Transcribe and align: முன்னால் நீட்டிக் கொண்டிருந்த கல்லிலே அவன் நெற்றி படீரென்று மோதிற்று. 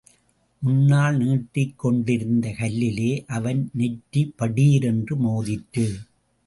முன்னால் 0.61 1.17
நீட்டிக் 1.17 1.79
கொண்டிருந்த 1.79 2.55
கல்லிலே 2.59 3.23
அவன் 3.27 3.69
நெற்றி 3.73 4.33
படீரென்று 4.39 5.15
மோதிற்று. 5.17 5.87